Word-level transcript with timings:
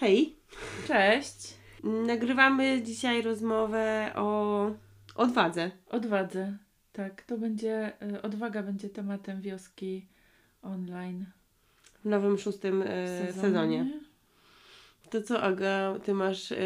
Hej, 0.00 0.36
Cześć. 0.86 1.54
nagrywamy 1.82 2.82
dzisiaj 2.82 3.22
rozmowę 3.22 4.12
o 4.16 4.70
odwadze. 5.14 5.70
Odwadze. 5.90 6.56
Tak, 6.92 7.22
to 7.22 7.38
będzie, 7.38 7.92
y, 8.16 8.22
odwaga 8.22 8.62
będzie 8.62 8.88
tematem 8.88 9.40
wioski 9.40 10.06
online 10.62 11.24
W 12.04 12.08
nowym 12.08 12.38
szóstym 12.38 12.82
e, 12.86 13.32
sezonie. 13.32 14.00
To 15.10 15.22
co, 15.22 15.42
Aga, 15.42 15.94
ty 16.04 16.14
masz 16.14 16.52
e, 16.52 16.56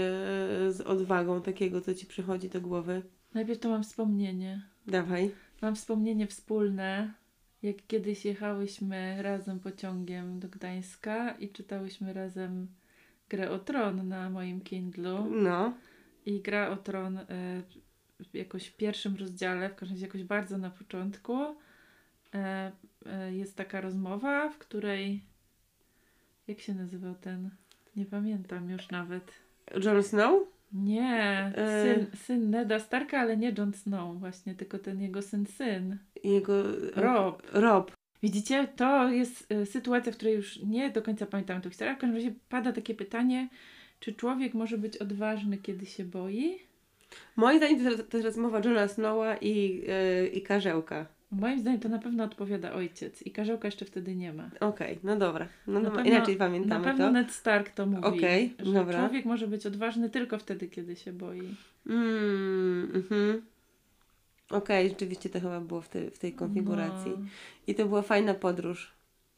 z 0.72 0.80
odwagą 0.80 1.42
takiego, 1.42 1.80
co 1.80 1.94
ci 1.94 2.06
przychodzi 2.06 2.48
do 2.48 2.60
głowy? 2.60 3.02
Najpierw 3.34 3.60
to 3.60 3.68
mam 3.68 3.82
wspomnienie. 3.82 4.62
Dawaj. 4.86 5.30
Mam 5.62 5.76
wspomnienie 5.76 6.26
wspólne, 6.26 7.12
jak 7.62 7.76
kiedyś 7.86 8.24
jechałyśmy 8.24 9.22
razem 9.22 9.60
pociągiem 9.60 10.40
do 10.40 10.48
Gdańska 10.48 11.30
i 11.32 11.48
czytałyśmy 11.48 12.12
razem 12.12 12.68
grę 13.36 13.50
o 13.50 13.58
tron 13.58 14.08
na 14.08 14.30
moim 14.30 14.60
Kindlu. 14.60 15.30
No. 15.30 15.74
I 16.26 16.40
gra 16.40 16.70
o 16.70 16.76
tron 16.76 17.18
y, 17.18 17.24
jakoś 18.34 18.66
w 18.66 18.76
pierwszym 18.76 19.16
rozdziale, 19.16 19.68
w 19.68 19.74
każdym 19.74 19.96
razie 19.96 20.06
jakoś 20.06 20.24
bardzo 20.24 20.58
na 20.58 20.70
początku, 20.70 21.56
e, 22.34 22.72
e, 23.06 23.34
jest 23.34 23.56
taka 23.56 23.80
rozmowa, 23.80 24.48
w 24.48 24.58
której. 24.58 25.22
Jak 26.48 26.60
się 26.60 26.74
nazywał 26.74 27.14
ten? 27.14 27.50
Nie 27.96 28.06
pamiętam 28.06 28.70
już 28.70 28.90
nawet. 28.90 29.32
Jon 29.84 30.02
Snow? 30.02 30.42
Nie, 30.72 31.52
E. 31.56 31.82
syn, 31.82 32.06
syn 32.16 32.50
Neda 32.50 32.78
Starka, 32.78 33.20
ale 33.20 33.36
nie 33.36 33.54
Jon 33.58 33.72
Snow, 33.72 34.18
właśnie, 34.18 34.54
tylko 34.54 34.78
ten 34.78 35.00
jego 35.00 35.22
syn, 35.22 35.46
syn. 35.46 35.98
Jego... 36.24 36.62
Rob. 36.94 37.42
Rob. 37.52 37.92
Widzicie, 38.24 38.68
to 38.76 39.08
jest 39.08 39.52
y, 39.52 39.66
sytuacja, 39.66 40.12
w 40.12 40.16
której 40.16 40.34
już 40.34 40.60
nie 40.62 40.90
do 40.90 41.02
końca 41.02 41.26
pamiętam 41.26 41.60
tę 41.60 41.70
historię. 41.70 41.94
W 41.94 41.98
każdym 41.98 42.16
razie 42.16 42.34
pada 42.48 42.72
takie 42.72 42.94
pytanie, 42.94 43.48
czy 44.00 44.12
człowiek 44.12 44.54
może 44.54 44.78
być 44.78 44.96
odważny, 44.96 45.58
kiedy 45.58 45.86
się 45.86 46.04
boi? 46.04 46.58
Moim 47.36 47.58
zdaniem 47.58 47.96
to, 47.96 48.02
to 48.02 48.16
jest 48.16 48.24
rozmowa 48.26 48.60
Jona 48.64 48.88
Snowa 48.88 49.36
i, 49.36 49.82
e, 49.88 50.26
i 50.26 50.42
Karzełka. 50.42 51.06
Moim 51.30 51.60
zdaniem 51.60 51.80
to 51.80 51.88
na 51.88 51.98
pewno 51.98 52.24
odpowiada 52.24 52.72
ojciec 52.72 53.22
i 53.22 53.30
Karzełka 53.30 53.68
jeszcze 53.68 53.84
wtedy 53.84 54.16
nie 54.16 54.32
ma. 54.32 54.50
Okej, 54.60 54.98
no 55.02 55.16
dobra. 55.16 55.48
No, 55.66 55.72
Na 55.72 55.80
no, 55.80 55.90
pewno- 55.96 56.10
inaczej 56.10 56.34
Na 56.34 56.38
pamiętamy 56.46 56.84
pewno 56.84 57.06
to. 57.06 57.12
Ned 57.12 57.32
Stark 57.32 57.70
to 57.70 57.86
mówi, 57.86 58.04
Okej, 58.04 58.54
że 58.58 58.72
dobra. 58.72 58.98
człowiek 58.98 59.24
może 59.24 59.48
być 59.48 59.66
odważny 59.66 60.10
tylko 60.10 60.38
wtedy, 60.38 60.68
kiedy 60.68 60.96
się 60.96 61.12
boi. 61.12 61.54
Mm, 61.86 62.90
mhm. 62.94 63.42
Okej, 64.50 64.88
rzeczywiście 64.88 65.30
to 65.30 65.40
chyba 65.40 65.60
było 65.60 65.80
w, 65.80 65.88
tej 65.88 66.10
w 66.10 66.18
tej 66.18 66.32
konfiguracji. 66.32 67.10
No. 67.18 67.26
I 67.66 67.74
to 67.74 67.86
była 67.86 68.02
fajna 68.02 68.34
podróż. 68.34 68.94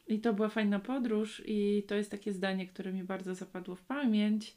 I 0.09 0.21
to 0.21 0.33
była 0.35 0.49
fajna 0.49 0.81
podróż 0.81 1.43
i 1.47 1.85
to 1.89 1.95
jest 1.95 2.11
takie 2.11 2.33
zdanie, 2.33 2.67
które 2.67 2.93
mi 2.93 3.05
bardzo 3.05 3.35
zapadło 3.35 3.75
w 3.75 3.83
pamięć. 3.83 4.57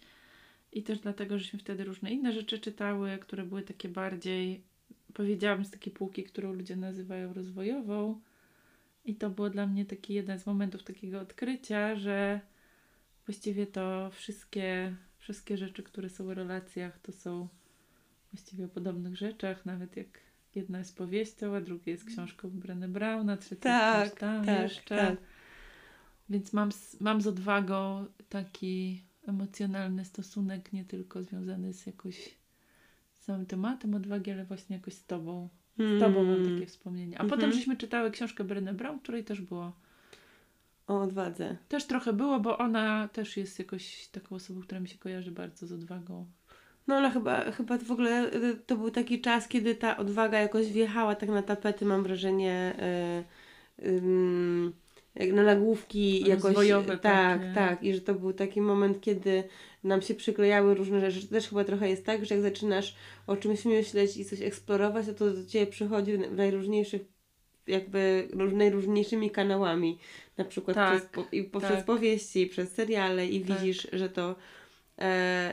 I 0.71 0.83
też 0.83 0.99
dlatego, 0.99 1.39
żeśmy 1.39 1.59
wtedy 1.59 1.83
różne 1.83 2.11
inne 2.11 2.33
rzeczy 2.33 2.59
czytały, 2.59 3.17
które 3.17 3.43
były 3.43 3.61
takie 3.61 3.89
bardziej, 3.89 4.63
powiedziałabym, 5.13 5.65
z 5.65 5.71
takiej 5.71 5.93
półki, 5.93 6.23
którą 6.23 6.53
ludzie 6.53 6.75
nazywają 6.75 7.33
rozwojową. 7.33 8.21
I 9.05 9.15
to 9.15 9.29
było 9.29 9.49
dla 9.49 9.67
mnie 9.67 9.85
taki 9.85 10.13
jeden 10.13 10.39
z 10.39 10.45
momentów 10.45 10.83
takiego 10.83 11.19
odkrycia, 11.19 11.95
że 11.95 12.41
właściwie 13.25 13.67
to 13.67 14.09
wszystkie, 14.13 14.95
wszystkie 15.17 15.57
rzeczy, 15.57 15.83
które 15.83 16.09
są 16.09 16.25
w 16.25 16.31
relacjach, 16.31 16.99
to 16.99 17.11
są 17.11 17.47
właściwie 18.33 18.65
o 18.65 18.69
podobnych 18.69 19.15
rzeczach, 19.15 19.65
nawet 19.65 19.97
jak 19.97 20.28
jedna 20.55 20.77
jest 20.79 20.97
powieścią, 20.97 21.55
a 21.55 21.61
druga 21.61 21.83
jest 21.91 22.05
książką 22.05 22.49
Brené 22.49 22.87
Browna, 22.87 23.37
trzecia 23.37 23.61
Tak, 23.61 24.03
jest 24.05 24.17
tam 24.17 24.45
tak, 24.45 24.61
jeszcze. 24.61 24.97
tak. 24.97 25.17
Więc 26.29 26.53
mam 26.53 26.71
z, 26.71 27.01
mam 27.01 27.21
z 27.21 27.27
odwagą 27.27 28.05
taki 28.29 29.03
emocjonalny 29.27 30.05
stosunek, 30.05 30.73
nie 30.73 30.85
tylko 30.85 31.23
związany 31.23 31.73
z 31.73 31.85
jakoś 31.85 32.35
samym 33.17 33.45
tematem 33.45 33.93
odwagi, 33.95 34.31
ale 34.31 34.45
właśnie 34.45 34.75
jakoś 34.75 34.93
z 34.93 35.05
tobą. 35.05 35.49
Z 35.77 35.99
tobą 35.99 36.23
mam 36.23 36.35
Mm. 36.35 36.53
takie 36.55 36.65
wspomnienie. 36.67 37.19
A 37.19 37.23
Mhm. 37.23 37.29
potem 37.39 37.51
żeśmy 37.53 37.77
czytały 37.77 38.11
książkę 38.11 38.43
Brené 38.43 38.73
Brown, 38.73 38.99
której 38.99 39.23
też 39.23 39.41
było. 39.41 39.73
O 40.87 41.01
odwadze. 41.01 41.57
Też 41.67 41.85
trochę 41.85 42.13
było, 42.13 42.39
bo 42.39 42.57
ona 42.57 43.07
też 43.07 43.37
jest 43.37 43.59
jakoś 43.59 44.07
taką 44.07 44.35
osobą, 44.35 44.61
która 44.61 44.79
mi 44.81 44.87
się 44.87 44.97
kojarzy 44.97 45.31
bardzo 45.31 45.67
z 45.67 45.71
odwagą. 45.71 46.25
No 46.89 46.95
ale 46.95 47.11
chyba, 47.11 47.51
chyba 47.51 47.77
w 47.77 47.91
ogóle 47.91 48.33
y, 48.33 48.55
to 48.65 48.75
był 48.77 48.91
taki 48.91 49.21
czas, 49.21 49.47
kiedy 49.47 49.75
ta 49.75 49.97
odwaga 49.97 50.39
jakoś 50.39 50.67
wjechała 50.67 51.15
tak 51.15 51.29
na 51.29 51.41
tapety, 51.41 51.85
mam 51.85 52.03
wrażenie, 52.03 52.75
y, 53.83 53.87
ym, 53.87 54.73
jak 55.15 55.33
na 55.33 55.43
nagłówki 55.43 56.27
jakoś. 56.27 56.43
Rozwojowe 56.43 56.97
Tak, 56.97 57.41
takie. 57.41 57.53
tak. 57.55 57.83
I 57.83 57.93
że 57.93 58.01
to 58.01 58.13
był 58.13 58.33
taki 58.33 58.61
moment, 58.61 59.01
kiedy 59.01 59.43
nam 59.83 60.01
się 60.01 60.15
przyklejały 60.15 60.75
różne 60.75 61.11
rzeczy. 61.11 61.27
To 61.27 61.33
też 61.33 61.49
chyba 61.49 61.63
trochę 61.63 61.89
jest 61.89 62.05
tak, 62.05 62.25
że 62.25 62.35
jak 62.35 62.41
zaczynasz 62.43 62.95
o 63.27 63.37
czymś 63.37 63.65
myśleć 63.65 64.17
i 64.17 64.25
coś 64.25 64.41
eksplorować, 64.41 65.05
to 65.05 65.13
to 65.13 65.31
do 65.31 65.45
Ciebie 65.45 65.67
przychodzi 65.67 66.17
w 66.17 66.35
najróżniejszych 66.35 67.01
jakby 67.67 68.27
róż- 68.33 68.53
najróżniejszymi 68.53 69.31
kanałami. 69.31 69.99
Na 70.37 70.45
przykład 70.45 70.75
Tak, 70.75 71.09
przez, 71.11 71.25
i 71.31 71.43
poprzez 71.43 71.71
tak. 71.75 71.85
powieści, 71.85 72.47
przez 72.47 72.71
seriale 72.71 73.27
i 73.27 73.41
Tak. 73.41 73.57
widzisz, 73.59 73.87
że 73.93 74.09
to 74.09 74.35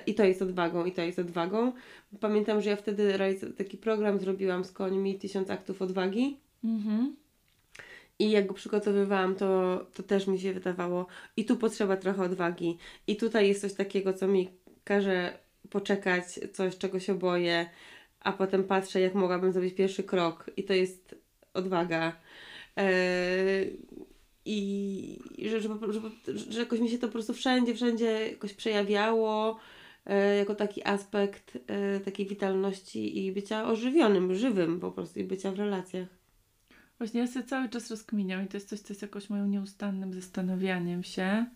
i 0.07 0.15
to 0.15 0.25
jest 0.25 0.43
odwagą, 0.43 0.85
i 0.85 0.93
to 0.93 1.03
jest 1.03 1.19
odwagą. 1.19 1.73
Pamiętam, 2.21 2.61
że 2.61 2.71
ja 2.71 2.77
wtedy 2.77 3.19
taki 3.59 3.77
program 3.79 4.19
zrobiłam 4.19 4.65
z 4.65 4.73
końmi 4.73 5.19
Tysiąc 5.19 5.51
aktów 5.51 5.83
odwagi 5.83 6.41
Mhm. 6.65 7.17
i 8.19 8.31
jak 8.31 8.47
go 8.47 8.55
przygotowywałam, 8.55 9.35
to, 9.35 9.87
to 9.95 10.03
też 10.03 10.27
mi 10.27 10.39
się 10.39 10.53
wydawało 10.53 11.07
i 11.37 11.45
tu 11.45 11.57
potrzeba 11.57 11.97
trochę 11.97 12.23
odwagi 12.23 12.79
i 13.07 13.17
tutaj 13.17 13.49
jest 13.49 13.61
coś 13.61 13.75
takiego, 13.75 14.13
co 14.13 14.27
mi 14.27 14.49
każe 14.85 15.39
poczekać, 15.71 16.25
coś 16.53 16.79
czego 16.79 17.01
się 17.01 17.19
boję, 17.19 17.67
a 18.21 18.33
potem 18.33 18.65
patrzę, 18.65 19.01
jak 19.01 19.15
mogłabym 19.15 19.53
zrobić 19.53 19.75
pierwszy 19.75 20.03
krok 20.03 20.51
i 20.57 20.65
to 20.65 20.73
jest 20.73 21.15
odwaga. 21.55 22.13
Eee, 22.77 23.77
I 24.47 25.49
że, 25.51 25.61
że, 25.61 25.69
że, 25.89 26.01
że 26.51 26.61
jakoś 26.61 26.81
mi 26.81 26.89
się 26.89 26.99
to 26.99 27.07
po 27.07 27.13
prostu 27.13 27.35
wszędzie, 27.35 27.75
wszędzie 27.75 28.29
jakoś 28.31 28.55
przejawiało 28.55 29.59
e, 30.07 30.37
jako 30.37 30.55
taki 30.55 30.85
aspekt 30.85 31.59
e, 31.67 32.01
takiej 32.01 32.27
witalności 32.27 33.27
i 33.27 33.33
bycia 33.33 33.69
ożywionym, 33.69 34.35
żywym 34.35 34.81
po 34.81 34.93
prostu 34.93 35.21
i 35.21 35.25
bycia 35.25 35.53
w 35.53 35.59
relacjach. 35.59 36.09
Właśnie 36.99 37.21
ja 37.21 37.27
sobie 37.27 37.47
cały 37.47 37.69
czas 37.69 37.91
rozkminiam 37.91 38.45
i 38.45 38.49
to 38.49 38.57
jest 38.57 38.69
coś, 38.69 38.81
co 38.81 38.93
jest 38.93 39.03
jakoś 39.03 39.31
moim 39.31 39.51
nieustannym 39.51 40.13
zastanawianiem 40.13 41.03
się, 41.03 41.47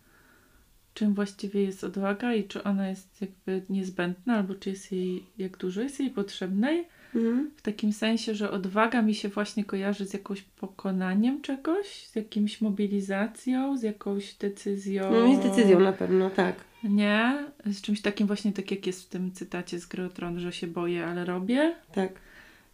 czym 0.93 1.13
właściwie 1.13 1.63
jest 1.63 1.83
odwaga 1.83 2.33
i 2.33 2.47
czy 2.47 2.63
ona 2.63 2.89
jest 2.89 3.21
jakby 3.21 3.65
niezbędna, 3.69 4.35
albo 4.35 4.55
czy 4.55 4.69
jest 4.69 4.91
jej, 4.91 5.25
jak 5.37 5.57
dużo 5.57 5.81
jest 5.81 5.99
jej 5.99 6.09
potrzebnej. 6.09 6.87
Mhm. 7.15 7.51
W 7.55 7.61
takim 7.61 7.93
sensie, 7.93 8.35
że 8.35 8.51
odwaga 8.51 9.01
mi 9.01 9.15
się 9.15 9.29
właśnie 9.29 9.65
kojarzy 9.65 10.05
z 10.05 10.13
jakimś 10.13 10.41
pokonaniem 10.41 11.41
czegoś, 11.41 11.87
z 12.07 12.15
jakimś 12.15 12.61
mobilizacją, 12.61 13.77
z 13.77 13.83
jakąś 13.83 14.33
decyzją. 14.33 15.11
No 15.11 15.25
i 15.25 15.35
z 15.35 15.39
decyzją 15.39 15.79
na 15.79 15.93
pewno, 15.93 16.29
tak. 16.29 16.55
Nie, 16.83 17.45
z 17.65 17.81
czymś 17.81 18.01
takim 18.01 18.27
właśnie, 18.27 18.53
tak 18.53 18.71
jak 18.71 18.87
jest 18.87 19.03
w 19.03 19.09
tym 19.09 19.31
cytacie 19.31 19.79
z 19.79 19.85
Gry 19.85 20.09
Tron, 20.09 20.39
że 20.39 20.53
się 20.53 20.67
boję, 20.67 21.05
ale 21.07 21.25
robię. 21.25 21.75
Tak. 21.93 22.11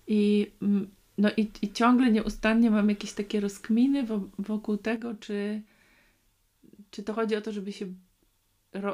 I, 0.07 0.51
mm, 0.61 0.87
no 1.17 1.29
i, 1.37 1.51
i 1.61 1.71
ciągle 1.71 2.11
nieustannie 2.11 2.71
mam 2.71 2.89
jakieś 2.89 3.13
takie 3.13 3.39
rozkminy 3.39 4.03
wo- 4.03 4.29
wokół 4.39 4.77
tego, 4.77 5.15
czy, 5.15 5.61
czy 6.91 7.03
to 7.03 7.13
chodzi 7.13 7.35
o 7.35 7.41
to, 7.41 7.51
żeby 7.51 7.71
się 7.71 7.85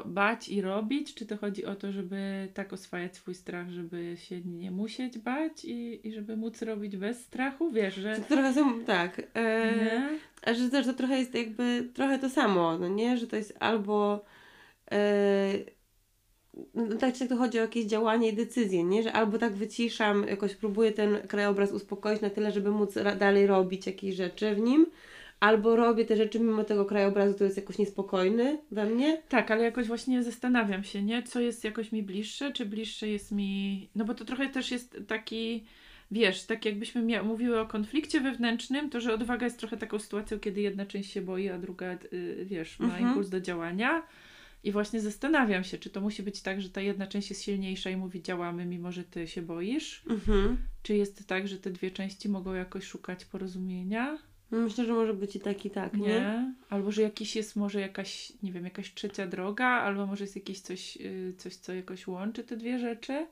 bać 0.05 0.49
i 0.49 0.61
robić, 0.61 1.13
czy 1.13 1.25
to 1.25 1.37
chodzi 1.37 1.65
o 1.65 1.75
to, 1.75 1.91
żeby 1.91 2.47
tak 2.53 2.73
oswajać 2.73 3.15
swój 3.15 3.35
strach, 3.35 3.69
żeby 3.69 4.15
się 4.17 4.41
nie 4.41 4.71
musieć 4.71 5.17
bać 5.17 5.65
i, 5.65 6.07
i 6.07 6.13
żeby 6.13 6.37
móc 6.37 6.61
robić 6.61 6.97
bez 6.97 7.21
strachu, 7.21 7.71
wiesz, 7.71 7.95
że... 7.95 8.15
To 8.15 8.21
trochę 8.21 8.53
są, 8.53 8.83
tak. 8.83 9.21
E, 9.33 9.75
Nie? 9.75 10.19
a 10.41 10.53
że 10.53 10.69
też 10.69 10.85
to 10.85 10.93
trochę 10.93 11.19
jest 11.19 11.35
jakby, 11.35 11.89
trochę 11.93 12.19
to 12.19 12.29
samo, 12.29 12.77
no 12.77 12.87
nie? 12.87 13.17
Że 13.17 13.27
to 13.27 13.35
jest 13.35 13.57
albo 13.59 14.25
e, 14.91 15.53
no 16.73 16.95
tak 16.95 17.13
czy 17.13 17.23
jak 17.23 17.29
to 17.29 17.37
chodzi 17.37 17.57
o 17.57 17.61
jakieś 17.61 17.85
działanie 17.85 18.29
i 18.29 18.33
decyzje, 18.33 18.83
nie? 18.83 19.03
Że 19.03 19.13
albo 19.13 19.37
tak 19.37 19.53
wyciszam, 19.53 20.27
jakoś 20.27 20.55
próbuję 20.55 20.91
ten 20.91 21.27
krajobraz 21.27 21.71
uspokoić 21.71 22.21
na 22.21 22.29
tyle, 22.29 22.51
żeby 22.51 22.71
móc 22.71 22.93
dalej 23.19 23.47
robić 23.47 23.87
jakieś 23.87 24.15
rzeczy 24.15 24.55
w 24.55 24.59
nim, 24.59 24.85
albo 25.43 25.75
robię 25.75 26.05
te 26.05 26.15
rzeczy 26.17 26.39
mimo 26.39 26.63
tego 26.63 26.85
krajobrazu, 26.85 27.33
który 27.33 27.45
jest 27.47 27.57
jakoś 27.57 27.77
niespokojny 27.77 28.59
we 28.71 28.85
mnie. 28.85 29.21
Tak, 29.29 29.51
ale 29.51 29.63
jakoś 29.63 29.87
właśnie 29.87 30.23
zastanawiam 30.23 30.83
się, 30.83 31.03
nie? 31.03 31.23
Co 31.23 31.39
jest 31.39 31.63
jakoś 31.63 31.91
mi 31.91 32.03
bliższe, 32.03 32.51
czy 32.51 32.65
bliższe 32.65 33.07
jest 33.07 33.31
mi... 33.31 33.89
No 33.95 34.05
bo 34.05 34.13
to 34.13 34.25
trochę 34.25 34.49
też 34.49 34.71
jest 34.71 34.97
taki... 35.07 35.63
Wiesz, 36.11 36.43
tak 36.43 36.65
jakbyśmy 36.65 37.01
mia- 37.03 37.23
mówiły 37.23 37.59
o 37.59 37.65
konflikcie 37.67 38.21
wewnętrznym, 38.21 38.89
to 38.89 39.01
że 39.01 39.13
odwaga 39.13 39.45
jest 39.45 39.59
trochę 39.59 39.77
taką 39.77 39.99
sytuacją, 39.99 40.39
kiedy 40.39 40.61
jedna 40.61 40.85
część 40.85 41.11
się 41.11 41.21
boi, 41.21 41.49
a 41.49 41.57
druga, 41.57 41.97
y, 42.13 42.45
wiesz, 42.45 42.79
ma 42.79 42.85
Mhm. 42.85 43.07
impuls 43.07 43.29
do 43.29 43.41
działania. 43.41 44.03
I 44.63 44.71
właśnie 44.71 45.01
zastanawiam 45.01 45.63
się, 45.63 45.77
czy 45.77 45.89
to 45.89 46.01
musi 46.01 46.23
być 46.23 46.41
tak, 46.41 46.61
że 46.61 46.69
ta 46.69 46.81
jedna 46.81 47.07
część 47.07 47.29
jest 47.29 47.43
silniejsza 47.43 47.89
i 47.89 47.97
mówi 47.97 48.21
działamy, 48.21 48.65
mimo 48.65 48.91
że 48.91 49.03
ty 49.03 49.27
się 49.27 49.41
boisz, 49.41 50.03
Mhm. 50.09 50.57
czy 50.83 50.95
jest 50.95 51.27
tak, 51.27 51.47
że 51.47 51.57
te 51.57 51.71
dwie 51.71 51.91
części 51.91 52.29
mogą 52.29 52.53
jakoś 52.53 52.83
szukać 52.83 53.25
porozumienia. 53.25 54.17
Myślę, 54.53 54.85
że 54.85 54.93
może 54.93 55.13
być 55.13 55.35
i 55.35 55.39
tak, 55.39 55.65
i 55.65 55.69
tak, 55.69 55.93
nie? 55.93 56.07
nie? 56.07 56.53
Albo 56.69 56.91
że 56.91 57.01
jakiś 57.01 57.35
jest 57.35 57.55
może 57.55 57.79
jakaś, 57.81 58.33
nie 58.43 58.51
wiem, 58.51 58.63
jakaś 58.63 58.93
trzecia 58.93 59.27
droga, 59.27 59.65
albo 59.67 60.05
może 60.07 60.23
jest 60.23 60.35
jakieś 60.35 60.59
coś, 60.59 60.97
y, 60.97 61.33
coś, 61.37 61.55
co 61.55 61.73
jakoś 61.73 62.07
łączy 62.07 62.43
te 62.43 62.57
dwie 62.57 62.79
rzeczy. 62.79 63.27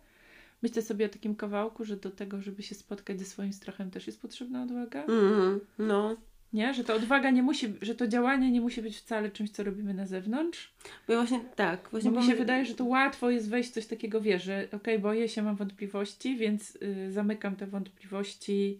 Myślę 0.62 0.81
sobie 0.81 1.06
o 1.06 1.09
takim 1.09 1.35
kawałku, 1.35 1.85
że 1.85 1.97
do 1.97 2.12
tego, 2.12 2.41
żeby 2.41 2.63
się 2.63 2.75
spotkać 2.75 3.19
ze 3.19 3.25
swoim 3.25 3.53
strachem 3.53 3.91
też 3.91 4.07
jest 4.07 4.21
potrzebna 4.21 4.63
odwaga. 4.63 5.01
Mhm, 5.01 5.59
no. 5.79 6.15
Nie? 6.53 6.73
Że 6.73 6.83
to 6.83 6.94
odwaga 6.95 7.29
nie 7.29 7.44
musi, 7.44 7.73
że 7.81 7.95
to 7.95 8.07
działanie 8.07 8.51
nie 8.51 8.62
musi 8.62 8.81
być 8.81 8.97
wcale 8.97 9.31
czymś, 9.31 9.50
co 9.50 9.63
robimy 9.63 9.94
na 9.94 10.06
zewnątrz. 10.06 10.73
Bo 11.07 11.13
właśnie 11.13 11.39
tak, 11.56 11.88
właśnie 11.91 12.12
Bo 12.12 12.19
mi 12.19 12.25
się 12.25 12.31
pomy- 12.31 12.39
wydaje, 12.39 12.65
że 12.65 12.75
to 12.75 12.85
łatwo 12.85 13.29
jest 13.29 13.50
wejść 13.50 13.69
w 13.69 13.73
coś 13.73 13.85
takiego, 13.85 14.21
wiesz, 14.21 14.44
że 14.44 14.68
okej, 14.71 15.00
boję 15.00 15.29
się, 15.29 15.41
mam 15.41 15.56
wątpliwości, 15.56 16.38
więc 16.38 16.75
y, 16.75 17.12
zamykam 17.12 17.56
te 17.56 17.68
wątpliwości, 17.68 18.79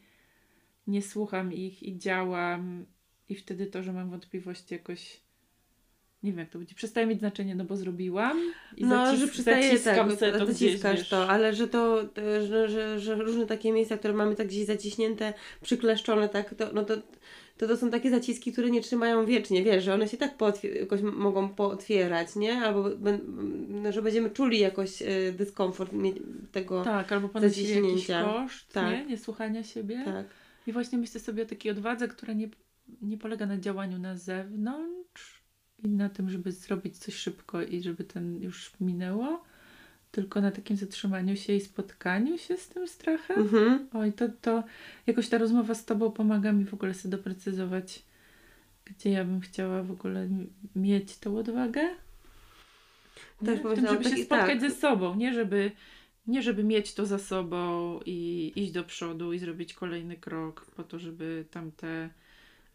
nie 0.88 1.02
słucham 1.02 1.54
ich 1.54 1.84
i 1.84 1.98
działam 1.98 2.86
i 3.30 3.36
wtedy 3.36 3.66
to, 3.66 3.84
że 3.84 3.94
mam 3.94 4.10
wątpliwości 4.10 4.74
jakoś 4.74 5.22
nie 6.24 6.32
wiem 6.32 6.40
jak 6.40 6.50
to 6.50 6.60
będzie, 6.60 6.76
przestaje 6.76 7.08
mieć 7.08 7.20
znaczenie, 7.20 7.56
no 7.56 7.64
bo 7.66 7.76
zrobiłam 7.76 8.38
i 8.78 8.86
No, 8.86 8.96
zacis- 9.06 9.20
że 9.20 9.28
przestaje 9.28 9.70
zaciskam 9.78 10.10
tak, 10.10 10.20
sobie 10.20 10.32
to 10.32 10.46
zaciskasz 10.46 11.10
to, 11.10 11.30
ale 11.30 11.54
że 11.54 11.68
to, 11.68 12.02
że, 12.48 12.70
że, 12.70 13.00
że 13.00 13.16
różne 13.16 13.46
takie 13.46 13.72
miejsca, 13.72 13.98
które 13.98 14.14
mamy 14.14 14.36
tak 14.36 14.48
gdzieś 14.48 14.66
zaciśnięte, 14.66 15.34
przykleszczone, 15.62 16.30
tak, 16.30 16.56
to, 16.56 16.74
no 16.74 16.84
to, 16.86 16.96
to 17.58 17.68
to 17.68 17.78
są 17.78 17.90
takie 17.90 18.10
zaciski, 18.10 18.52
które 18.52 18.72
nie 18.72 18.82
trzymają 18.82 19.26
wiecznie, 19.26 19.64
wiesz, 19.64 19.84
że 19.84 19.94
one 19.94 20.08
się 20.08 20.18
tak 20.18 20.38
pootwie- 20.38 20.76
jakoś 20.80 21.02
mogą 21.02 21.50
pootwierać, 21.50 22.36
nie? 22.36 22.58
Albo 22.62 22.90
no, 23.70 23.92
że 23.92 24.02
będziemy 24.02 24.30
czuli 24.30 24.60
jakoś 24.60 25.02
y, 25.02 25.34
dyskomfort 25.38 25.92
tego, 26.52 26.84
tak. 26.84 26.94
Tak, 26.94 27.12
albo 27.12 27.30
ponosili 27.30 27.88
jakiś 27.88 28.08
koszt, 28.08 28.74
Tak. 28.74 28.92
nie? 28.92 29.06
Niesłuchania 29.06 29.64
siebie. 29.64 30.02
tak. 30.06 30.26
I 30.68 30.74
właśnie 30.74 30.98
myślę 30.98 31.20
sobie 31.20 31.44
o 31.44 31.46
takiej 31.46 31.72
odwadze, 31.72 32.08
która 32.08 32.34
nie, 32.34 32.50
nie 33.02 33.18
polega 33.18 33.46
na 33.46 33.58
działaniu 33.58 34.00
na 34.00 34.18
zewnątrz 34.18 35.42
i 35.84 35.90
na 35.90 36.10
tym, 36.10 36.30
żeby 36.30 36.52
zrobić 36.52 36.98
coś 36.98 37.16
szybko 37.16 37.62
i 37.62 37.82
żeby 37.82 38.04
ten 38.04 38.42
już 38.42 38.72
minęło, 38.80 39.44
tylko 40.12 40.42
na 40.42 40.52
takim 40.52 40.78
zatrzymaniu 40.78 41.36
się 41.36 41.54
i 41.54 41.62
spotkaniu 41.62 42.38
się 42.38 42.58
z 42.58 42.70
tym 42.70 42.88
strachem. 42.88 43.40
Mhm. 43.40 43.88
Oj, 43.94 44.14
to, 44.14 44.30
to 44.42 44.64
jakoś 45.08 45.30
ta 45.30 45.38
rozmowa 45.38 45.76
z 45.76 45.86
Tobą 45.86 46.12
pomaga 46.12 46.52
mi 46.52 46.66
w 46.66 46.74
ogóle 46.74 46.94
sobie 46.94 47.18
doprecyzować, 47.18 48.04
gdzie 48.86 49.10
ja 49.10 49.26
bym 49.26 49.42
chciała 49.42 49.84
w 49.84 49.92
ogóle 49.92 50.30
mieć 50.76 51.18
tą 51.18 51.38
odwagę. 51.38 51.82
Też 53.46 53.60
w 53.60 53.76
tym, 53.76 53.88
żeby 53.88 54.04
się 54.04 54.24
spotkać 54.24 54.60
tak. 54.60 54.62
ze 54.62 54.72
sobą, 54.72 55.16
nie 55.16 55.34
żeby, 55.34 55.72
nie 56.28 56.42
żeby 56.42 56.64
mieć 56.64 56.94
to 56.94 57.06
za 57.06 57.20
sobą 57.20 58.00
i 58.06 58.52
iść 58.56 58.72
do 58.72 58.84
przodu 58.84 59.34
i 59.34 59.40
zrobić 59.40 59.74
kolejny 59.74 60.18
krok 60.18 60.66
po 60.76 60.84
to, 60.84 61.00
żeby 61.00 61.46
tamte 61.52 62.10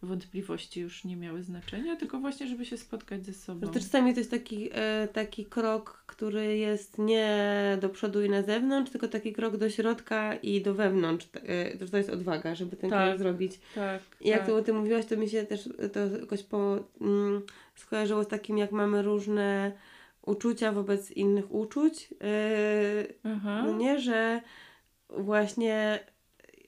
wątpliwości 0.02 0.81
już 0.81 1.04
nie 1.04 1.16
miały 1.16 1.43
znaczenia, 1.43 1.96
tylko 1.96 2.19
właśnie, 2.19 2.46
żeby 2.46 2.64
się 2.64 2.76
spotkać 2.76 3.26
ze 3.26 3.32
sobą. 3.32 3.66
To 3.66 3.72
czasami 3.72 4.14
to 4.14 4.20
jest 4.20 4.31
taki, 4.31 4.69
e, 4.72 5.08
taki 5.12 5.44
krok, 5.44 6.04
który 6.06 6.56
jest 6.56 6.98
nie 6.98 7.78
do 7.81 7.88
przodu 7.88 8.25
i 8.25 8.31
na 8.31 8.43
zewnątrz, 8.43 8.90
tylko 8.90 9.08
taki 9.08 9.32
krok 9.32 9.56
do 9.56 9.70
środka 9.70 10.34
i 10.34 10.62
do 10.62 10.75
wewnątrz. 10.75 11.28
E, 11.34 11.78
to, 11.78 11.87
to 11.87 11.96
jest 11.96 12.10
odwaga, 12.10 12.54
żeby 12.54 12.76
ten 12.76 12.90
Tak. 12.90 13.08
krok 13.08 13.19
zrobić. 13.19 13.60
Tak, 13.75 14.02
I 14.20 14.28
jak 14.28 14.38
tak. 14.38 14.49
to 14.49 14.56
o 14.56 14.62
tym 14.62 14.78
mówiłaś, 14.78 15.06
to 15.06 15.16
mi 15.16 15.28
się 15.28 15.44
też 15.44 15.69
to 15.92 16.00
jakoś 16.20 16.42
po, 16.42 16.78
mm, 17.00 17.42
skojarzyło 17.75 18.25
z 18.25 18.28
takim, 18.28 18.58
jak 18.58 18.72
mamy 18.72 19.02
różne 19.02 19.72
uczucia 20.26 20.73
wobec 20.73 21.11
innych 21.11 21.55
uczuć. 21.55 22.11
Yy, 22.11 23.14
Aha. 23.25 23.62
no 23.67 23.76
nie, 23.78 24.00
że 24.00 24.40
właśnie, 25.11 26.00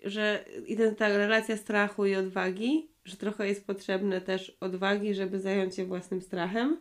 że 0.04 0.44
i 0.66 0.76
ten, 0.76 0.94
ta 0.94 1.08
relacja 1.08 1.56
strachu 1.56 2.06
i 2.06 2.14
odwagi, 2.14 2.88
że 3.04 3.16
trochę 3.16 3.48
jest 3.48 3.66
potrzebne 3.66 4.20
też 4.20 4.56
odwagi, 4.60 5.14
żeby 5.14 5.40
zająć 5.40 5.74
się 5.74 5.84
własnym 5.84 6.22
strachem. 6.22 6.76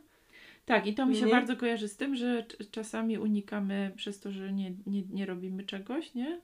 Tak, 0.66 0.88
i 0.88 0.94
to 0.94 1.06
mi 1.06 1.16
się 1.16 1.26
Nie? 1.26 1.32
bardzo 1.32 1.56
kojarzy 1.58 1.88
z 1.88 1.98
tym, 1.98 2.16
że 2.16 2.44
cz- 2.50 2.72
czasami 2.72 3.18
unikamy 3.18 3.92
przez 3.96 4.20
to, 4.20 4.32
że 4.32 4.54
nie, 4.54 4.74
nie, 4.88 5.02
nie 5.10 5.26
robimy 5.26 5.64
czegoś, 5.64 6.14
nie? 6.14 6.42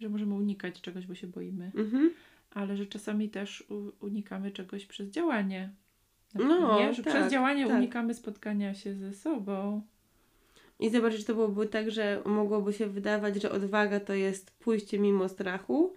Że 0.00 0.08
możemy 0.08 0.34
unikać 0.34 0.80
czegoś, 0.80 1.06
bo 1.06 1.14
się 1.14 1.26
boimy, 1.26 1.70
Mhm. 1.74 2.10
ale 2.50 2.76
że 2.76 2.86
czasami 2.86 3.28
też 3.30 3.64
unikamy 4.00 4.50
czegoś 4.50 4.86
przez 4.86 5.08
działanie. 5.08 5.70
No, 6.34 6.80
nie? 6.80 6.94
Że 6.94 7.02
tak, 7.02 7.14
przez 7.14 7.32
działanie 7.32 7.66
tak. 7.66 7.76
unikamy 7.76 8.14
spotkania 8.14 8.74
się 8.74 8.94
ze 8.94 9.12
sobą. 9.12 9.82
I 10.80 10.90
zobaczyć, 10.90 11.20
że 11.20 11.26
to 11.26 11.34
byłoby 11.34 11.66
tak, 11.66 11.90
że 11.90 12.22
mogłoby 12.24 12.72
się 12.72 12.86
wydawać, 12.86 13.42
że 13.42 13.52
odwaga 13.52 14.00
to 14.00 14.14
jest 14.14 14.50
pójście 14.50 14.98
mimo 14.98 15.28
strachu, 15.28 15.94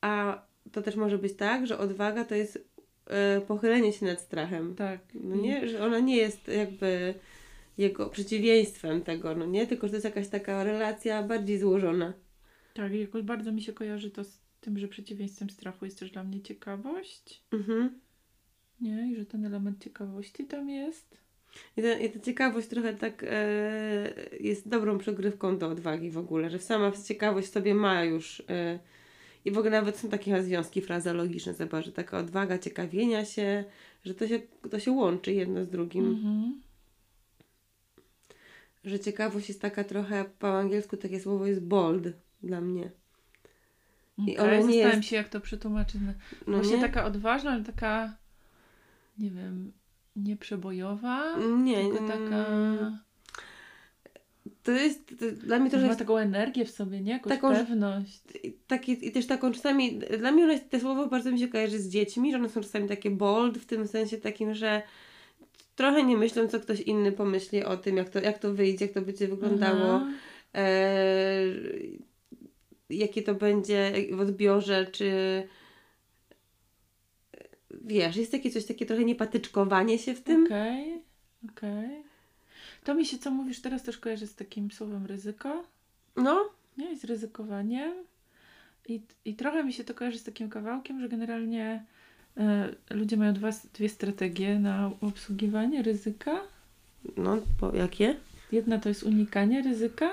a 0.00 0.42
to 0.72 0.82
też 0.82 0.96
może 0.96 1.18
być 1.18 1.36
tak, 1.36 1.66
że 1.66 1.78
odwaga 1.78 2.24
to 2.24 2.34
jest 2.34 2.68
e, 3.06 3.40
pochylenie 3.40 3.92
się 3.92 4.06
nad 4.06 4.20
strachem. 4.20 4.74
Tak. 4.74 5.00
No 5.14 5.36
nie, 5.36 5.68
że 5.68 5.86
ona 5.86 5.98
nie 5.98 6.16
jest 6.16 6.48
jakby 6.48 7.14
jego 7.78 8.08
przeciwieństwem 8.08 9.02
tego, 9.02 9.34
no 9.34 9.46
nie, 9.46 9.66
tylko 9.66 9.86
że 9.86 9.90
to 9.90 9.96
jest 9.96 10.04
jakaś 10.04 10.28
taka 10.28 10.64
relacja 10.64 11.22
bardziej 11.22 11.58
złożona. 11.58 12.12
Tak, 12.74 12.92
i 12.92 13.00
jakoś 13.00 13.22
bardzo 13.22 13.52
mi 13.52 13.62
się 13.62 13.72
kojarzy 13.72 14.10
to 14.10 14.24
z 14.24 14.40
tym, 14.60 14.78
że 14.78 14.88
przeciwieństwem 14.88 15.50
strachu 15.50 15.84
jest 15.84 15.98
też 15.98 16.10
dla 16.10 16.24
mnie 16.24 16.40
ciekawość. 16.40 17.42
Mhm. 17.52 18.00
Nie? 18.80 19.12
I 19.12 19.16
że 19.16 19.26
ten 19.26 19.44
element 19.46 19.84
ciekawości 19.84 20.44
tam 20.44 20.68
jest. 20.70 21.18
I, 21.76 21.82
ta, 21.82 21.92
I 21.92 22.10
ta 22.10 22.20
ciekawość 22.20 22.68
trochę 22.68 22.94
tak 22.94 23.24
e, 23.28 24.12
jest 24.40 24.68
dobrą 24.68 24.98
przygrywką 24.98 25.58
do 25.58 25.68
odwagi 25.68 26.10
w 26.10 26.18
ogóle, 26.18 26.50
że 26.50 26.58
sama 26.58 26.92
ciekawość 27.08 27.52
sobie 27.52 27.74
ma 27.74 28.04
już 28.04 28.42
e, 28.48 28.78
i 29.44 29.50
w 29.50 29.58
ogóle 29.58 29.70
nawet 29.70 29.96
są 29.96 30.08
takie 30.08 30.42
związki 30.42 30.80
frazeologiczne, 30.80 31.54
zobacz, 31.54 31.84
że 31.84 31.92
taka 31.92 32.18
odwaga 32.18 32.58
ciekawienia 32.58 33.24
się, 33.24 33.64
że 34.04 34.14
to 34.14 34.28
się, 34.28 34.40
to 34.70 34.80
się 34.80 34.90
łączy 34.92 35.32
jedno 35.32 35.64
z 35.64 35.68
drugim. 35.68 36.06
Mhm. 36.06 36.60
Że 38.84 39.00
ciekawość 39.00 39.48
jest 39.48 39.60
taka 39.60 39.84
trochę, 39.84 40.24
po 40.38 40.58
angielsku 40.58 40.96
takie 40.96 41.20
słowo 41.20 41.46
jest 41.46 41.64
bold 41.64 42.04
dla 42.42 42.60
mnie. 42.60 42.90
I 44.26 44.38
ona 44.38 44.56
nie 44.60 44.76
jest- 44.76 45.04
się, 45.04 45.16
jak 45.16 45.28
to 45.28 45.40
przetłumaczyć. 45.40 46.00
No 46.46 46.56
Właśnie 46.56 46.76
nie? 46.76 46.82
taka 46.82 47.04
odważna, 47.04 47.50
ale 47.50 47.64
taka, 47.64 48.16
nie 49.18 49.30
wiem, 49.30 49.72
nieprzebojowa. 50.16 51.36
Nie, 51.38 51.76
tylko 51.76 51.98
mm, 51.98 52.10
taka. 52.10 52.46
To 54.62 54.72
jest 54.72 55.08
to, 55.18 55.32
dla 55.32 55.58
mnie 55.58 55.66
Że 55.66 55.70
trochę 55.70 55.86
ma 55.86 55.96
taką 55.96 56.16
energię 56.16 56.64
w 56.64 56.70
sobie, 56.70 57.00
nie? 57.00 57.12
Jakąś 57.12 57.32
Taką, 57.32 57.54
pewność. 57.54 58.20
taki, 58.66 59.08
i 59.08 59.12
też 59.12 59.26
taką 59.26 59.52
czasami, 59.52 59.98
dla 60.18 60.32
mnie 60.32 60.44
one, 60.44 60.60
te 60.60 60.80
słowo 60.80 61.06
bardzo 61.06 61.32
mi 61.32 61.38
się 61.38 61.48
kojarzy 61.48 61.78
z 61.78 61.88
dziećmi, 61.88 62.32
że 62.32 62.38
one 62.38 62.48
są 62.48 62.60
czasami 62.60 62.88
takie 62.88 63.10
bold, 63.10 63.58
w 63.58 63.66
tym 63.66 63.88
sensie 63.88 64.18
takim, 64.18 64.54
że 64.54 64.82
trochę 65.76 66.02
nie 66.02 66.16
myślą, 66.16 66.48
co 66.48 66.60
ktoś 66.60 66.80
inny 66.80 67.12
pomyśli 67.12 67.64
o 67.64 67.76
tym, 67.76 67.96
jak 67.96 68.10
to, 68.10 68.20
jak 68.20 68.38
to 68.38 68.54
wyjdzie, 68.54 68.84
jak 68.84 68.94
to 68.94 69.02
będzie 69.02 69.28
wyglądało, 69.28 70.00
e, 70.54 71.42
jakie 72.90 73.22
to 73.22 73.34
będzie 73.34 73.92
w 74.12 74.20
odbiorze, 74.20 74.86
czy 74.86 75.12
wiesz, 77.86 78.16
jest 78.16 78.32
takie 78.32 78.50
coś 78.50 78.64
takie 78.64 78.86
trochę 78.86 79.04
niepatyczkowanie 79.04 79.98
się 79.98 80.14
w 80.14 80.20
tym. 80.20 80.44
Okej, 80.44 81.02
okej. 81.50 82.02
To 82.84 82.94
mi 82.94 83.06
się, 83.06 83.18
co 83.18 83.30
mówisz 83.30 83.60
teraz, 83.60 83.82
też 83.82 83.98
kojarzy 83.98 84.26
z 84.26 84.34
takim 84.34 84.70
słowem 84.70 85.06
ryzyko. 85.06 85.64
No, 86.16 86.50
Nie? 86.78 86.96
Z 86.96 87.04
ryzykowaniem. 87.04 87.92
I, 88.88 89.00
I 89.24 89.34
trochę 89.34 89.64
mi 89.64 89.72
się 89.72 89.84
to 89.84 89.94
kojarzy 89.94 90.18
z 90.18 90.24
takim 90.24 90.48
kawałkiem, 90.48 91.00
że 91.00 91.08
generalnie 91.08 91.84
e, 92.36 92.74
ludzie 92.90 93.16
mają 93.16 93.34
dwa, 93.34 93.50
dwie 93.74 93.88
strategie 93.88 94.58
na 94.58 94.90
obsługiwanie 95.00 95.82
ryzyka. 95.82 96.40
no, 97.16 97.38
bo 97.60 97.74
jakie? 97.74 98.16
Jedna 98.52 98.78
to 98.78 98.88
jest 98.88 99.02
unikanie 99.02 99.62
ryzyka, 99.62 100.10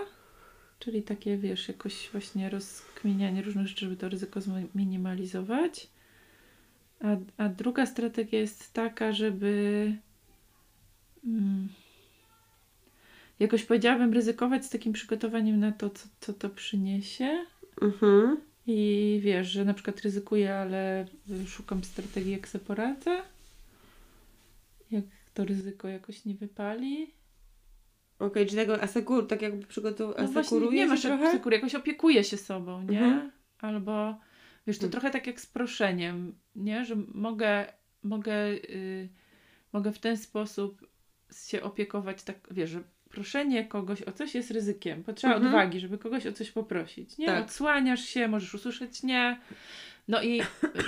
czyli 0.79 1.03
takie, 1.03 1.37
wiesz, 1.37 1.67
jakoś 1.67 2.09
właśnie 2.11 2.49
rozkminianie 2.49 3.41
różnych 3.41 3.67
rzeczy, 3.67 3.85
żeby 3.85 3.97
to 3.97 4.09
ryzyko 4.09 4.41
zminimalizować. 4.41 5.87
A, 7.03 7.43
a 7.43 7.49
druga 7.49 7.85
strategia 7.85 8.39
jest 8.39 8.73
taka, 8.73 9.11
żeby 9.13 9.93
mm, 11.25 11.67
jakoś 13.39 13.63
powiedziałabym 13.63 14.13
ryzykować 14.13 14.65
z 14.65 14.69
takim 14.69 14.93
przygotowaniem 14.93 15.59
na 15.59 15.71
to, 15.71 15.89
co, 15.89 16.07
co 16.19 16.33
to 16.33 16.49
przyniesie. 16.49 17.45
Mhm. 17.81 18.37
I 18.67 19.19
wiesz, 19.23 19.47
że 19.47 19.65
na 19.65 19.73
przykład 19.73 20.01
ryzykuję, 20.01 20.55
ale 20.55 21.05
szukam 21.47 21.83
strategii, 21.83 22.31
jak 22.31 22.47
sobie 22.47 22.65
poradzę. 22.65 23.21
Jak 24.91 25.03
to 25.33 25.45
ryzyko 25.45 25.87
jakoś 25.87 26.25
nie 26.25 26.35
wypali. 26.35 27.11
Okej, 28.19 28.45
czyli 28.45 28.57
tego 28.57 28.81
asekur, 28.81 29.27
tak 29.27 29.41
jakby 29.41 29.65
przygotow- 29.65 30.13
No 30.21 30.27
właśnie, 30.27 30.59
nie 30.59 30.85
masz 30.85 31.01
trochę? 31.01 31.27
asekury, 31.29 31.55
jakoś 31.55 31.75
opiekuję 31.75 32.23
się 32.23 32.37
sobą, 32.37 32.81
nie? 32.83 33.03
Mhm. 33.05 33.31
Albo 33.59 34.15
wiesz, 34.67 34.77
to 34.77 34.85
Mhm. 34.85 34.91
trochę 34.91 35.11
tak 35.11 35.27
jak 35.27 35.41
z 35.41 35.45
proszeniem, 35.45 36.35
nie? 36.55 36.85
Że 36.85 36.95
mogę, 37.13 37.65
mogę, 38.03 38.35
y, 38.51 39.09
mogę 39.73 39.91
w 39.91 39.99
ten 39.99 40.17
sposób 40.17 40.87
się 41.47 41.61
opiekować, 41.61 42.23
tak 42.23 42.35
wiesz, 42.51 42.69
że 42.69 42.83
proszenie 43.09 43.65
kogoś 43.65 44.01
o 44.01 44.11
coś 44.11 44.35
jest 44.35 44.51
ryzykiem. 44.51 45.03
Potrzeba 45.03 45.33
Mhm. 45.35 45.53
odwagi, 45.55 45.79
żeby 45.79 45.97
kogoś 45.97 46.25
o 46.27 46.33
coś 46.33 46.51
poprosić, 46.51 47.17
nie? 47.17 47.25
Tak. 47.25 47.45
Odsłaniasz 47.45 48.05
się, 48.05 48.27
możesz 48.27 48.53
usłyszeć 48.53 49.03
nie, 49.03 49.39
No 50.07 50.21
i 50.23 50.41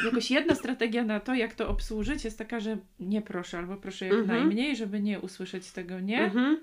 jakoś 0.05 0.32
jedna 0.32 0.55
strategia 0.55 1.03
na 1.03 1.20
to, 1.20 1.34
jak 1.36 1.55
to 1.55 1.70
obsłużyć, 1.70 2.25
jest 2.25 2.38
taka, 2.38 2.60
że 2.60 2.77
nie 3.00 3.22
proszę, 3.22 3.58
albo 3.58 3.77
proszę 3.77 4.05
jak 4.05 4.13
Mhm. 4.13 4.39
najmniej, 4.39 4.75
żeby 4.75 5.00
nie 5.00 5.20
usłyszeć 5.20 5.72
tego 5.72 6.00
nie. 6.00 6.22
Mhm. 6.24 6.60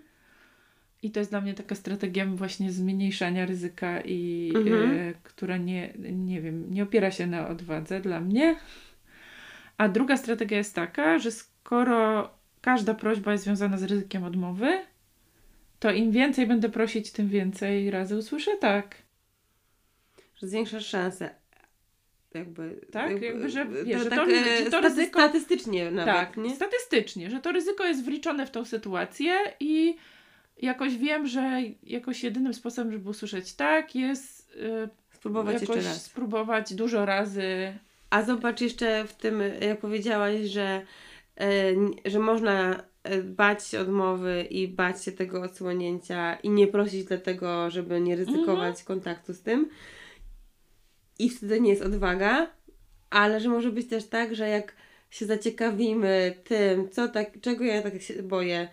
I 1.02 1.10
to 1.10 1.20
jest 1.20 1.30
dla 1.32 1.40
mnie 1.40 1.54
taka 1.54 1.74
strategia 1.74 2.26
właśnie 2.26 2.72
zmniejszania 2.72 3.46
ryzyka 3.46 4.00
i 4.00 4.52
Mhm. 4.56 4.90
e, 4.98 5.12
która 5.22 5.56
nie, 5.56 5.92
nie 6.12 6.40
wiem, 6.40 6.74
nie 6.74 6.82
opiera 6.82 7.10
się 7.10 7.26
na 7.26 7.48
odwadze 7.48 8.00
dla 8.00 8.20
mnie. 8.20 8.56
A 9.78 9.88
druga 9.88 10.16
strategia 10.16 10.58
jest 10.58 10.74
taka, 10.74 11.18
że 11.18 11.30
skoro 11.30 12.30
każda 12.60 12.94
prośba 12.94 13.32
jest 13.32 13.44
związana 13.44 13.76
z 13.78 13.82
ryzykiem 13.82 14.24
odmowy, 14.24 14.78
to 15.80 15.90
im 15.92 16.10
więcej 16.12 16.46
będę 16.46 16.68
prosić, 16.68 17.12
tym 17.12 17.28
więcej 17.28 17.90
razy 17.90 18.16
usłyszę 18.16 18.56
tak. 18.56 18.96
Że 20.36 20.46
zwiększasz 20.46 20.86
szanse. 20.86 21.30
Jakby, 22.34 22.80
Tak? 22.92 23.22
Jakby, 23.22 23.48
że 23.50 23.66
to 23.66 23.98
że 24.04 24.10
tak 24.10 24.18
to- 24.18 24.30
e, 24.32 24.58
że 24.64 24.70
to 24.70 24.78
staty- 24.78 24.88
ryzyko- 24.88 25.20
statystycznie 25.20 25.90
nawet, 25.90 26.14
tak, 26.14 26.36
nie? 26.36 26.54
statystycznie, 26.56 27.30
że 27.30 27.40
to 27.40 27.52
ryzyko 27.52 27.84
jest 27.84 28.04
wliczone 28.04 28.46
w 28.46 28.50
tą 28.50 28.64
sytuację 28.64 29.32
i 29.60 29.96
jakoś 30.56 30.96
wiem, 30.96 31.26
że 31.26 31.60
jakoś 31.82 32.24
jedynym 32.24 32.54
sposobem, 32.54 32.92
żeby 32.92 33.10
usłyszeć 33.10 33.54
tak, 33.54 33.94
jest 33.94 34.52
e, 34.84 34.88
Spróbować 35.12 35.54
jakoś 35.60 35.76
jeszcze 35.76 35.88
raz. 35.90 36.04
spróbować 36.04 36.74
dużo 36.74 37.06
razy. 37.06 37.78
A 38.10 38.22
zobacz 38.22 38.60
jeszcze 38.60 39.04
w 39.04 39.12
tym, 39.12 39.42
jak 39.60 39.80
powiedziałaś, 39.80 40.40
że, 40.40 40.82
n- 41.36 41.90
że 42.04 42.18
można 42.18 42.82
e, 43.02 43.22
bać 43.22 43.66
się 43.66 43.80
odmowy 43.80 44.46
i 44.50 44.68
bać 44.68 45.04
się 45.04 45.12
tego 45.12 45.42
odsłonięcia 45.42 46.34
i 46.34 46.50
nie 46.50 46.66
prosić 46.66 47.04
dlatego, 47.04 47.70
żeby 47.70 48.00
nie 48.00 48.16
ryzykować 48.16 48.68
Mhm. 48.80 48.86
kontaktu 48.86 49.34
z 49.34 49.40
tym. 49.42 49.68
I 51.18 51.30
wtedy 51.30 51.60
nie 51.60 51.70
jest 51.70 51.82
odwaga, 51.82 52.50
ale 53.10 53.40
że 53.40 53.48
może 53.48 53.70
być 53.72 53.88
też 53.88 54.06
tak, 54.08 54.34
że 54.34 54.48
jak 54.48 54.74
się 55.10 55.26
zaciekawimy 55.26 56.34
tym, 56.44 56.90
co 56.90 57.08
tak, 57.08 57.40
czego 57.40 57.64
ja 57.64 57.82
tak 57.82 58.02
się 58.02 58.22
boję, 58.22 58.68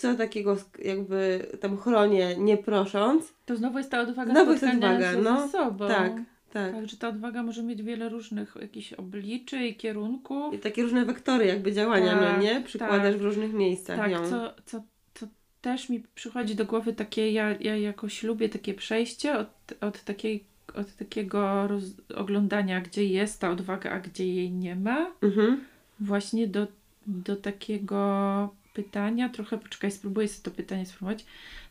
co 0.00 0.14
takiego 0.14 0.56
jakby 0.84 1.46
tam 1.60 1.76
chronię, 1.78 2.36
nie 2.38 2.56
prosząc. 2.56 3.32
To 3.46 3.56
znowu 3.56 3.78
jest 3.78 3.90
ta 3.90 4.00
odwaga 4.00 4.32
Znowu 4.32 4.52
jest 4.52 4.64
odwaga, 4.64 5.12
no. 5.22 5.42
ze 5.46 5.48
sobą. 5.52 5.88
Tak, 5.88 6.12
tak. 6.52 6.72
Tak, 6.74 6.88
że 6.88 6.96
ta 6.96 7.08
odwaga 7.08 7.42
może 7.42 7.62
mieć 7.62 7.82
wiele 7.82 8.08
różnych 8.08 8.56
jakichś 8.60 8.92
obliczy 8.92 9.66
i 9.66 9.74
kierunków. 9.74 10.54
I 10.54 10.58
takie 10.58 10.82
różne 10.82 11.04
wektory 11.04 11.46
jakby 11.46 11.72
działania, 11.72 12.16
no 12.16 12.22
Tak, 12.22 12.42
nie? 12.42 12.60
Przykładasz 12.60 13.12
tak. 13.12 13.16
w 13.18 13.22
różnych 13.24 13.52
miejscach 13.52 13.96
Tak, 13.98 14.10
ją. 14.10 14.28
co, 14.28 14.54
co, 14.66 14.82
co 15.14 15.26
też 15.62 15.88
mi 15.88 16.02
przychodzi 16.14 16.54
do 16.54 16.64
głowy 16.64 16.92
takie, 16.92 17.30
ja, 17.32 17.54
ja 17.60 17.76
jakoś 17.76 18.22
lubię 18.22 18.48
takie 18.48 18.74
przejście 18.74 19.38
od, 19.38 19.48
od, 19.80 20.04
takiej, 20.04 20.44
od 20.74 20.96
takiego 20.96 21.66
roz, 21.68 21.82
oglądania, 22.16 22.80
gdzie 22.80 23.04
jest 23.04 23.40
ta 23.40 23.50
odwaga, 23.50 23.90
a 23.90 24.00
gdzie 24.00 24.26
jej 24.34 24.50
nie 24.50 24.76
ma, 24.76 25.06
Mhm. 25.22 25.60
właśnie 26.00 26.46
do, 26.46 26.66
do 27.06 27.36
takiego 27.36 28.48
pytania, 28.74 29.28
trochę 29.28 29.58
poczekaj, 29.58 29.90
spróbuję 29.90 30.28
sobie 30.28 30.44
to 30.44 30.50
pytanie 30.50 30.86
spróbować, 30.86 31.24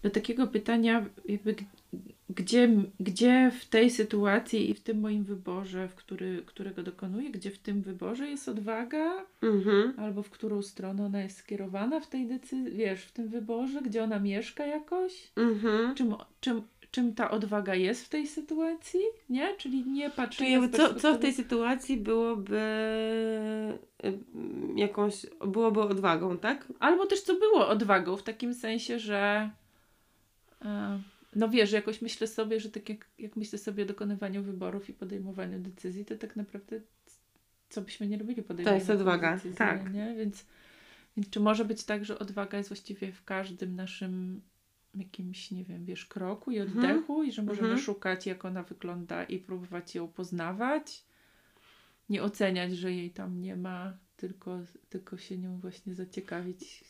do 0.04 0.10
takiego 0.10 0.48
pytania 0.48 1.06
jakby 1.26 1.56
gdzie, 2.30 2.70
gdzie 3.00 3.52
w 3.60 3.66
tej 3.66 3.90
sytuacji 3.90 4.70
i 4.70 4.74
w 4.74 4.80
tym 4.82 5.00
moim 5.00 5.24
wyborze, 5.24 5.88
w 5.88 5.96
który, 5.96 6.44
którego 6.46 6.84
dokonuję, 6.84 7.30
gdzie 7.32 7.52
w 7.52 7.58
tym 7.58 7.82
wyborze 7.82 8.30
jest 8.30 8.50
odwaga, 8.50 9.26
Mhm. 9.44 9.94
albo 10.00 10.24
w 10.24 10.30
którą 10.30 10.62
stronę 10.62 11.06
ona 11.06 11.22
jest 11.22 11.38
skierowana 11.38 12.00
w 12.00 12.10
tej 12.10 12.28
decyzji, 12.28 12.72
wiesz, 12.78 13.02
w 13.02 13.12
tym 13.12 13.28
wyborze, 13.28 13.82
gdzie 13.82 14.04
ona 14.04 14.20
mieszka 14.20 14.66
jakoś, 14.66 15.32
Mhm. 15.36 15.96
czym, 15.96 16.16
czym, 16.42 16.62
czym 16.92 17.16
ta 17.16 17.32
odwaga 17.32 17.76
jest 17.76 18.06
w 18.06 18.10
tej 18.10 18.28
sytuacji, 18.28 19.00
nie? 19.30 19.56
Czyli 19.58 19.86
nie 19.86 20.10
patrzę 20.10 20.38
Czyli 20.38 20.70
co, 20.70 20.96
co 20.96 21.16
w 21.16 21.20
tej 21.20 21.34
sytuacji 21.34 21.98
byłoby 21.98 22.60
y, 24.06 24.20
jakąś, 24.76 25.26
byłoby 25.48 25.82
odwagą, 25.82 26.38
tak? 26.38 26.68
Albo 26.80 27.06
też 27.06 27.22
co 27.22 27.34
było 27.34 27.68
odwagą, 27.68 28.18
w 28.18 28.24
takim 28.24 28.54
sensie, 28.54 29.00
że 29.00 29.50
e, 30.66 31.00
no 31.36 31.50
wiesz, 31.50 31.72
jakoś 31.72 32.02
myślę 32.02 32.28
sobie, 32.28 32.60
że 32.60 32.70
tak 32.70 32.90
jak, 32.90 33.08
jak 33.20 33.36
myślę 33.36 33.60
sobie 33.60 33.84
o 33.84 33.88
dokonywaniu 33.88 34.44
wyborów 34.44 34.90
i 34.90 34.94
podejmowaniu 34.94 35.60
decyzji, 35.60 36.06
to 36.06 36.18
tak 36.18 36.36
naprawdę 36.36 36.82
co 37.70 37.82
byśmy 37.82 38.08
nie 38.08 38.18
robili 38.18 38.44
podejmować 38.44 38.80
jest 38.80 38.90
odwaga, 38.90 39.36
decyzji, 39.36 39.58
tak. 39.58 39.94
nie? 39.94 40.16
Więc, 40.18 40.46
więc 41.18 41.30
czy 41.30 41.40
może 41.40 41.66
być 41.66 41.84
tak, 41.84 42.06
że 42.06 42.20
odwaga 42.20 42.58
jest 42.58 42.70
właściwie 42.70 43.12
w 43.12 43.24
każdym 43.24 43.76
naszym 43.76 44.42
jakimś, 44.96 45.52
nie 45.52 45.64
wiem, 45.64 45.86
wiesz, 45.86 46.06
kroku 46.06 46.52
i 46.52 46.60
Mhm. 46.60 46.78
oddechu 46.78 47.24
i 47.24 47.32
że 47.32 47.42
możemy 47.44 47.68
Mhm. 47.68 47.82
szukać, 47.86 48.26
jak 48.26 48.46
ona 48.46 48.64
wygląda 48.64 49.24
i 49.24 49.40
próbować 49.40 49.96
ją 49.96 50.08
poznawać, 50.08 51.04
nie 52.10 52.24
oceniać, 52.24 52.72
że 52.78 52.92
jej 52.94 53.10
tam 53.10 53.42
nie 53.42 53.56
ma, 53.56 53.94
tylko, 54.18 54.60
tylko 54.90 55.18
się 55.18 55.38
nią 55.38 55.60
właśnie 55.60 55.96
zaciekawić. 55.96 56.84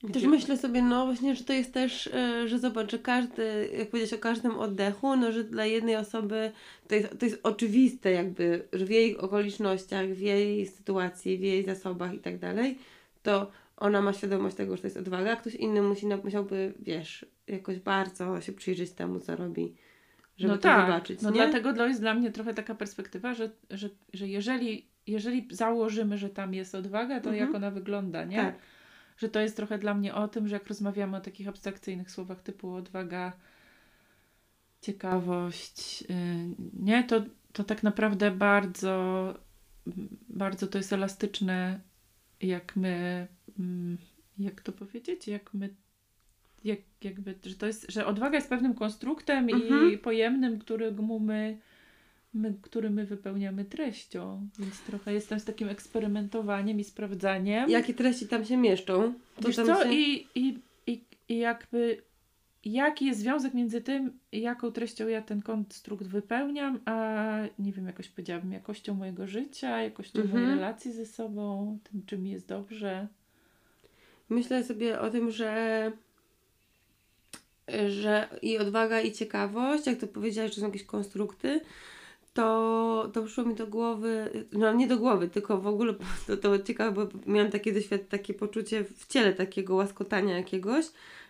Też 0.00 0.10
gdzie- 0.12 0.28
myślę 0.28 0.56
sobie, 0.58 0.82
no 0.82 1.06
właśnie, 1.06 1.36
że 1.36 1.44
to 1.44 1.52
jest 1.52 1.72
też, 1.74 2.06
y, 2.06 2.48
że 2.48 2.58
zobacz, 2.58 2.90
że 2.90 2.98
każdy, 2.98 3.70
jak 3.78 3.90
powiedziałeś 3.90 4.12
o 4.12 4.18
każdym 4.18 4.58
oddechu, 4.58 5.16
no 5.16 5.32
że 5.32 5.44
dla 5.44 5.66
jednej 5.66 5.96
osoby 5.96 6.52
to 6.88 6.94
jest, 6.94 7.18
to 7.18 7.26
jest 7.26 7.40
oczywiste 7.42 8.10
jakby, 8.10 8.68
że 8.72 8.84
w 8.86 8.90
jej 8.90 9.18
okolicznościach, 9.18 10.06
w 10.06 10.18
jej 10.20 10.66
sytuacji, 10.66 11.38
w 11.38 11.40
jej 11.40 11.64
zasobach 11.64 12.14
i 12.14 12.18
tak 12.18 12.38
dalej, 12.38 12.78
to 13.22 13.50
ona 13.76 14.02
ma 14.02 14.12
świadomość 14.12 14.56
tego, 14.56 14.76
że 14.76 14.82
to 14.82 14.86
jest 14.86 14.96
odwaga, 14.96 15.32
a 15.32 15.36
ktoś 15.36 15.54
inny 15.54 15.82
musi, 15.82 16.06
musiałby, 16.24 16.72
wiesz, 16.78 17.26
jakoś 17.46 17.78
bardzo 17.78 18.40
się 18.40 18.52
przyjrzeć 18.52 18.90
temu, 18.90 19.20
co 19.20 19.36
robi, 19.36 19.74
żeby 20.36 20.52
no 20.52 20.56
to 20.56 20.62
tak, 20.62 20.86
zobaczyć, 20.86 21.22
no 21.22 21.30
nie? 21.30 21.36
dlatego 21.36 21.72
to 21.72 21.86
jest 21.86 22.00
dla 22.00 22.14
mnie 22.14 22.32
trochę 22.32 22.54
taka 22.54 22.74
perspektywa, 22.74 23.34
że, 23.34 23.50
że, 23.70 23.88
że 24.12 24.28
jeżeli, 24.28 24.88
jeżeli 25.06 25.48
założymy, 25.50 26.18
że 26.18 26.30
tam 26.30 26.54
jest 26.54 26.74
odwaga, 26.74 27.20
to 27.20 27.30
Mhm. 27.30 27.46
jak 27.46 27.54
ona 27.54 27.70
wygląda, 27.70 28.24
nie? 28.24 28.36
Tak. 28.36 28.58
Że 29.16 29.28
to 29.28 29.40
jest 29.40 29.56
trochę 29.56 29.78
dla 29.78 29.94
mnie 29.94 30.14
o 30.14 30.28
tym, 30.28 30.48
że 30.48 30.56
jak 30.56 30.66
rozmawiamy 30.66 31.16
o 31.16 31.20
takich 31.20 31.48
abstrakcyjnych 31.48 32.10
słowach 32.10 32.42
typu 32.42 32.74
odwaga, 32.74 33.32
ciekawość, 34.80 36.02
yy, 36.02 36.06
nie? 36.72 37.04
To, 37.04 37.22
to 37.52 37.64
tak 37.64 37.82
naprawdę 37.82 38.30
bardzo, 38.30 39.34
bardzo 40.28 40.66
to 40.66 40.78
jest 40.78 40.92
elastyczne, 40.92 41.80
jak 42.40 42.76
my, 42.76 43.26
mm, 43.58 43.98
jak 44.38 44.60
to 44.60 44.72
powiedzieć, 44.72 45.28
jak 45.28 45.54
my 45.54 45.74
jak, 46.64 46.78
jakby, 47.02 47.34
że 47.46 47.54
to 47.54 47.66
jest, 47.66 47.92
że 47.92 48.06
odwaga 48.06 48.36
jest 48.36 48.48
pewnym 48.48 48.74
konstruktem 48.74 49.50
i 49.50 49.52
Mhm. 49.52 49.98
pojemnym, 49.98 50.58
któremu 50.58 51.20
my, 51.20 51.58
my, 52.34 52.54
który 52.62 52.90
my 52.90 53.06
wypełniamy 53.06 53.64
treścią. 53.64 54.48
Więc 54.58 54.80
trochę 54.80 55.14
jestem 55.14 55.40
z 55.40 55.44
takim 55.44 55.68
eksperymentowaniem 55.68 56.80
i 56.80 56.84
sprawdzaniem. 56.84 57.70
Jakie 57.70 57.94
treści 57.94 58.28
tam 58.28 58.44
się 58.44 58.56
mieszczą? 58.56 59.14
To 59.40 59.48
Wiesz 59.48 59.56
co? 59.56 59.82
się... 59.84 59.92
I, 59.92 60.26
i, 60.34 60.58
i, 60.86 61.04
I 61.28 61.38
jakby 61.38 62.02
jaki 62.64 63.06
jest 63.06 63.20
związek 63.20 63.54
między 63.54 63.80
tym, 63.80 64.18
jaką 64.32 64.72
treścią 64.72 65.08
ja 65.08 65.22
ten 65.22 65.42
konstrukt 65.42 66.06
wypełniam, 66.06 66.80
a 66.84 67.36
nie 67.58 67.72
wiem, 67.72 67.86
jakoś 67.86 68.08
powiedziałabym, 68.08 68.52
jakością 68.52 68.94
mojego 68.94 69.26
życia, 69.26 69.82
jakością 69.82 70.22
Mhm. 70.22 70.42
mojej 70.42 70.56
relacji 70.56 70.92
ze 70.92 71.06
sobą, 71.06 71.78
tym, 71.90 72.02
czym 72.06 72.26
jest 72.26 72.48
dobrze. 72.48 73.08
Myślę 74.28 74.64
sobie 74.64 75.00
o 75.00 75.10
tym, 75.10 75.30
że 75.30 75.92
że 77.88 78.28
i 78.42 78.58
odwaga, 78.58 79.00
i 79.00 79.12
ciekawość, 79.12 79.86
jak 79.86 79.98
to 79.98 80.06
powiedziałeś, 80.06 80.54
że 80.54 80.60
są 80.60 80.66
jakieś 80.66 80.84
konstrukty, 80.84 81.60
to, 82.34 83.10
to 83.12 83.22
przyszło 83.22 83.44
mi 83.44 83.54
do 83.54 83.66
głowy, 83.66 84.30
no 84.52 84.72
nie 84.72 84.86
do 84.86 84.98
głowy, 84.98 85.28
tylko 85.28 85.58
w 85.58 85.66
ogóle 85.66 85.94
to, 86.26 86.36
to 86.36 86.58
ciekawe, 86.58 87.06
bo 87.06 87.18
miałam 87.32 87.50
takie 87.50 87.72
doświad, 87.72 88.08
takie 88.08 88.34
poczucie 88.34 88.84
w 88.84 89.06
ciele 89.06 89.32
takiego 89.32 89.74
łaskotania 89.74 90.36
jakiegoś, 90.36 90.84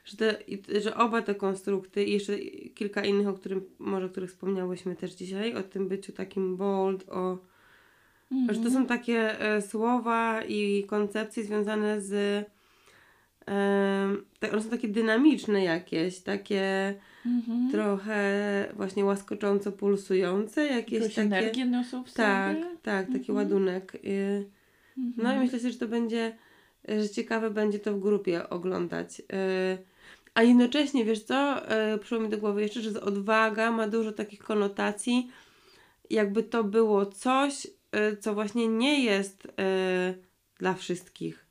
że, 0.05 0.17
te, 0.17 0.37
że 0.81 0.97
oba 0.97 1.23
te 1.23 1.35
konstrukty 1.35 2.05
i 2.05 2.13
jeszcze 2.13 2.39
kilka 2.75 3.05
innych, 3.05 3.29
o 3.29 3.35
którym 3.35 3.65
może 3.79 4.07
o 4.07 4.09
których 4.09 4.31
wspomniałyśmy 4.31 4.97
też 4.97 5.13
dzisiaj, 5.13 5.55
o 5.55 5.63
tym 5.63 5.89
byciu 5.89 6.13
takim 6.13 6.57
bold, 6.57 7.09
o 7.09 7.39
że 8.49 8.61
to 8.61 8.71
są 8.71 8.87
takie 8.87 9.41
e, 9.41 9.63
słowa 9.63 10.43
i 10.43 10.85
koncepcje 10.85 11.45
związane 11.45 12.01
z. 12.01 12.45
Te, 14.41 14.53
one 14.53 14.63
są 14.63 14.69
takie 14.71 14.89
dynamiczne 14.89 15.65
jakieś, 15.65 16.21
takie 16.21 16.95
Mhm. 17.27 17.71
trochę 17.71 18.25
właśnie 18.77 19.05
łaskocząco 19.05 19.73
pulsujące, 19.73 20.67
jakieś 20.67 20.93
Jakąś 21.01 21.15
takie. 21.15 21.27
energię 21.27 21.65
niosą 21.67 22.05
w 22.05 22.13
Tak, 22.13 22.57
sobie. 22.57 22.77
tak, 22.83 23.07
taki 23.07 23.19
Mhm. 23.19 23.37
ładunek. 23.37 23.95
Y, 23.95 24.45
no 24.97 25.03
i 25.05 25.17
Mhm. 25.17 25.39
myślę 25.41 25.59
sobie, 25.59 25.73
że 25.73 25.79
to 25.79 25.89
będzie, 25.89 26.37
że 26.89 27.09
ciekawe 27.09 27.51
będzie 27.51 27.79
to 27.79 27.95
w 27.95 28.01
grupie 28.01 28.49
oglądać. 28.49 29.21
Y, 29.21 29.25
A 30.35 30.43
jednocześnie, 30.43 31.05
wiesz 31.05 31.23
co, 31.23 31.63
y, 31.95 31.99
przyszło 31.99 32.21
mi 32.21 32.29
do 32.29 32.39
głowy 32.39 32.63
jeszcze, 32.63 32.81
że 32.81 33.01
odwaga 33.01 33.71
ma 33.71 33.89
dużo 33.89 34.13
takich 34.13 34.39
konotacji, 34.41 35.31
jakby 36.11 36.43
to 36.43 36.65
było 36.65 37.07
coś, 37.07 37.67
co 38.21 38.35
właśnie 38.35 38.69
nie 38.69 39.05
jest 39.05 39.49
dla 40.59 40.75
wszystkich. 40.75 41.45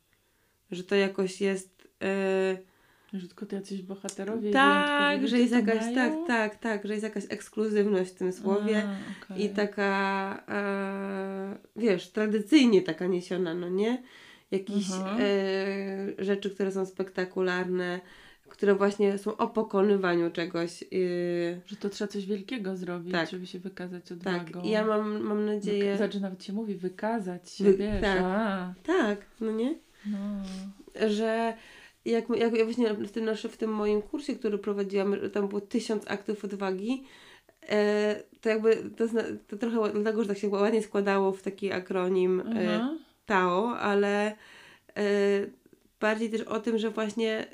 Że 0.70 0.84
to 0.84 0.94
jakoś 0.94 1.40
jest, 1.40 1.73
y, 2.02 3.18
Że 3.18 3.28
tylko 3.28 3.46
to 3.46 3.56
jacyś 3.56 3.82
bohaterowie 3.82 4.50
Tak, 4.50 5.28
że 5.28 5.38
jest 5.38 5.52
jakaś, 5.52 5.78
tak, 5.78 6.12
mają? 6.12 6.26
tak, 6.26 6.56
tak, 6.56 6.86
że 6.86 6.92
jest 6.92 7.02
jakaś 7.04 7.24
ekskluzywność 7.28 8.10
w 8.10 8.14
tym 8.14 8.32
słowie. 8.32 8.82
A, 8.86 9.24
okej. 9.34 9.44
I 9.44 9.48
taka, 9.48 10.44
e, 10.48 11.56
wiesz, 11.76 12.10
tradycyjnie 12.10 12.82
taka 12.82 13.06
niesiona, 13.06 13.54
no 13.54 13.68
nie? 13.68 14.02
Jakieś 14.50 14.90
Mhm. 14.90 15.16
e, 15.20 16.24
rzeczy, 16.24 16.50
które 16.50 16.72
są 16.72 16.86
spektakularne, 16.86 18.00
które 18.48 18.74
właśnie 18.74 19.18
są 19.18 19.36
o 19.36 19.48
pokonywaniu 19.48 20.30
czegoś. 20.30 20.82
e, 20.82 20.86
Że 21.66 21.76
to 21.76 21.90
trzeba 21.90 22.08
coś 22.08 22.26
wielkiego 22.26 22.76
zrobić, 22.76 23.12
Tak. 23.12 23.30
żeby 23.30 23.46
się 23.46 23.58
wykazać 23.58 24.02
tak, 24.08 24.12
odwagą. 24.42 24.62
i 24.62 24.70
ja 24.70 24.84
mam, 24.86 25.20
mam 25.22 25.46
nadzieję. 25.46 25.96
Znaczy 25.96 26.20
nawet 26.20 26.44
się 26.44 26.52
mówi 26.52 26.74
wykazać 26.74 27.50
się, 27.50 27.64
Wy- 27.64 27.76
wiesz. 27.76 28.00
tak. 28.02 28.20
A, 28.22 28.74
Tak, 28.82 29.18
no 29.40 29.52
nie? 29.52 29.74
no. 30.06 30.18
Że 31.08 31.54
jak, 32.04 32.28
jak 32.28 32.56
ja 32.56 32.64
właśnie 32.64 32.94
w 32.94 33.10
tym, 33.10 33.24
naszym, 33.24 33.50
w 33.50 33.56
tym 33.56 33.70
moim 33.70 34.02
kursie, 34.02 34.34
który 34.34 34.58
prowadziłam, 34.58 35.16
tam 35.32 35.48
było 35.48 35.60
tysiąc 35.60 36.10
aktów 36.10 36.44
odwagi, 36.44 37.04
e, 37.68 38.22
to 38.40 38.48
jakby 38.48 38.76
to, 38.96 39.04
to 39.48 39.56
trochę 39.56 39.92
dlatego, 39.92 40.22
że 40.22 40.28
tak 40.28 40.38
się 40.38 40.48
ładnie 40.48 40.82
składało 40.82 41.32
w 41.32 41.42
taki 41.42 41.72
akronim 41.72 42.40
e, 42.40 42.76
Aha. 42.76 42.94
Tao, 43.26 43.78
ale 43.78 44.36
e, 44.96 45.06
bardziej 46.00 46.30
też 46.30 46.42
o 46.42 46.60
tym, 46.60 46.78
że 46.78 46.90
właśnie 46.90 47.46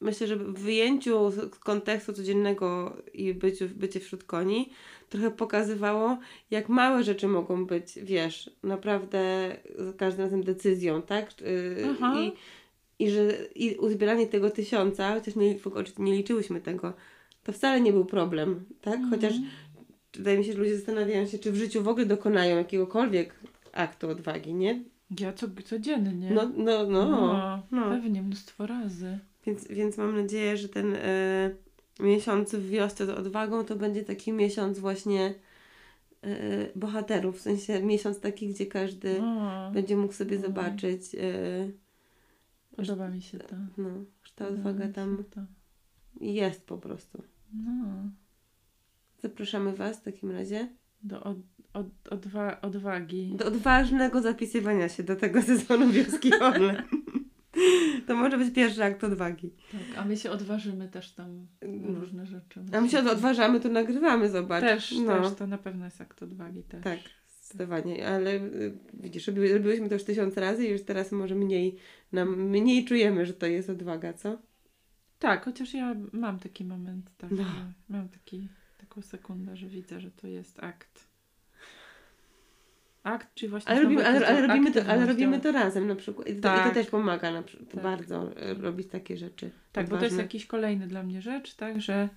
myślę, 0.00 0.26
że 0.26 0.36
w 0.36 0.58
wyjęciu 0.58 1.30
z 1.30 1.58
kontekstu 1.58 2.12
codziennego 2.12 2.96
i 3.14 3.34
byciu, 3.34 3.64
bycie 3.74 4.00
wśród 4.00 4.24
koni 4.24 4.70
trochę 5.10 5.30
pokazywało, 5.30 6.18
jak 6.50 6.68
małe 6.68 7.04
rzeczy 7.04 7.28
mogą 7.28 7.66
być, 7.66 7.98
wiesz, 8.02 8.50
naprawdę 8.62 9.56
za 9.78 9.92
każdym 9.92 10.24
razem 10.24 10.42
decyzją, 10.44 11.02
tak? 11.02 11.30
Y, 11.42 11.86
Aha. 11.90 12.14
I, 12.18 12.32
I 13.04 13.10
że 13.10 13.28
i 13.54 13.74
uzbieranie 13.74 14.26
tego 14.26 14.50
tysiąca, 14.50 15.14
chociaż 15.14 15.36
nie, 15.36 15.56
nie 15.98 16.12
liczyłyśmy 16.16 16.60
tego, 16.60 16.92
to 17.42 17.52
wcale 17.52 17.80
nie 17.80 17.92
był 17.92 18.04
problem, 18.04 18.64
tak? 18.80 19.00
Chociaż 19.10 19.32
Mhm. 19.32 19.50
wydaje 20.14 20.38
mi 20.38 20.44
się, 20.44 20.52
że 20.52 20.58
ludzie 20.58 20.76
zastanawiają 20.76 21.26
się, 21.26 21.38
czy 21.38 21.52
w 21.52 21.56
życiu 21.56 21.82
w 21.82 21.88
ogóle 21.88 22.06
dokonają 22.06 22.56
jakiegokolwiek 22.56 23.34
aktu 23.72 24.08
odwagi, 24.08 24.54
nie? 24.54 24.82
Ja 25.20 25.32
co, 25.32 25.46
codziennie. 25.64 26.30
No, 26.30 26.50
no, 26.56 26.86
no. 26.86 27.04
no, 27.10 27.62
no. 27.70 27.90
Pewnie, 27.90 28.22
mnóstwo 28.22 28.66
razy. 28.66 29.18
Więc, 29.46 29.68
więc 29.68 29.96
mam 29.98 30.16
nadzieję, 30.16 30.56
że 30.56 30.68
ten 30.68 30.94
e, 30.94 31.50
miesiąc 32.02 32.54
w 32.54 32.68
wiosce 32.68 33.06
z 33.06 33.08
odwagą 33.10 33.64
to 33.64 33.76
będzie 33.76 34.02
taki 34.02 34.32
miesiąc 34.32 34.78
właśnie 34.78 35.34
e, 36.22 36.68
bohaterów, 36.76 37.38
w 37.38 37.40
sensie 37.40 37.82
miesiąc 37.82 38.20
taki, 38.20 38.48
gdzie 38.48 38.66
każdy 38.66 39.22
O, 39.22 39.70
będzie 39.74 39.96
mógł 39.96 40.12
sobie 40.12 40.36
no. 40.36 40.42
zobaczyć, 40.46 41.14
e, 41.14 41.70
podoba 42.76 43.08
mi 43.08 43.22
się 43.22 43.38
to. 43.38 43.56
no, 43.78 43.88
że 44.24 44.32
ta 44.36 44.48
odwaga 44.48 44.88
tam 44.88 45.24
jest 46.20 46.66
po 46.66 46.78
prostu. 46.78 47.22
No. 47.54 48.10
Zapraszamy 49.18 49.72
Was 49.76 49.96
w 50.00 50.02
takim 50.02 50.30
razie 50.30 50.68
Do 51.02 51.22
od, 51.22 51.36
od, 51.72 51.86
odwa, 52.10 52.60
odwagi. 52.60 53.34
do 53.36 53.46
odważnego 53.46 54.20
zapisywania 54.22 54.88
się 54.88 55.02
do 55.02 55.16
tego 55.16 55.42
sezonu 55.52 55.88
wioski 55.90 56.34
online. 56.34 56.82
To 58.06 58.16
może 58.16 58.38
być 58.38 58.54
pierwszy 58.54 58.84
akt 58.84 59.04
odwagi. 59.04 59.50
Tak, 59.72 59.98
a 59.98 60.04
my 60.04 60.16
się 60.16 60.30
odważymy 60.30 60.88
też 60.88 61.12
tam 61.12 61.46
w 61.62 61.98
różne 62.00 62.26
rzeczy. 62.26 62.60
A 62.72 62.80
my 62.80 62.88
się 62.88 62.98
odważamy, 62.98 63.60
to 63.60 63.68
nagrywamy, 63.68 64.30
zobacz. 64.30 64.60
Też, 64.60 64.94
no. 65.06 65.22
też, 65.22 65.34
to 65.34 65.46
na 65.46 65.58
pewno 65.58 65.84
jest 65.84 66.00
akt 66.00 66.22
odwagi 66.22 66.62
też. 66.62 66.84
Tak, 66.84 66.98
zdecydowanie, 67.28 68.08
ale 68.08 68.34
y, 68.34 68.78
widzisz, 68.94 69.28
robi- 69.28 69.52
robiłyśmy 69.52 69.88
to 69.88 69.94
już 69.94 70.04
tysiąc 70.04 70.36
razy 70.36 70.66
i 70.66 70.70
już 70.70 70.82
teraz 70.82 71.12
może 71.12 71.34
mniej, 71.34 71.76
nam, 72.12 72.42
mniej 72.42 72.84
czujemy, 72.84 73.26
że 73.26 73.34
to 73.34 73.46
jest 73.46 73.70
odwaga, 73.70 74.12
co? 74.12 74.38
Tak, 75.18 75.44
chociaż 75.44 75.74
ja 75.74 75.94
mam 76.12 76.38
taki 76.38 76.64
moment, 76.64 77.10
tak. 77.18 77.30
No. 77.30 77.44
Mam 77.88 78.08
taki, 78.08 78.48
taką 78.78 79.02
sekundę, 79.02 79.56
że 79.56 79.66
widzę, 79.66 80.00
że 80.00 80.10
to 80.10 80.26
jest 80.26 80.62
akt. 80.62 81.09
Akt, 83.02 83.34
czyli 83.34 83.50
właśnie. 83.50 83.72
Ale 83.72 83.82
robimy, 83.82 84.06
ale, 84.06 84.26
ale, 84.26 84.46
robimy, 84.46 84.72
to, 84.72 84.80
ale 84.80 84.88
aktywność, 84.88 85.08
robimy 85.08 85.40
to 85.40 85.52
razem 85.52 85.86
na 85.86 85.94
przykład 85.94 86.28
i 86.28 86.32
to, 86.32 86.38
i 86.38 86.40
to 86.40 86.48
Tak. 86.48 86.74
też 86.74 86.86
pomaga 86.86 87.32
na, 87.32 87.42
Tak. 87.42 87.82
bardzo 87.82 88.42
y, 88.50 88.54
robić 88.54 88.88
takie 88.88 89.16
rzeczy. 89.16 89.50
Tak, 89.72 89.84
bo 89.88 89.96
to 89.96 90.04
jest 90.04 90.12
odważne. 90.12 90.22
jakiś 90.22 90.46
kolejny 90.46 90.86
dla 90.86 91.02
mnie 91.02 91.22
rzecz, 91.22 91.54
tak, 91.54 91.80
że, 91.80 92.08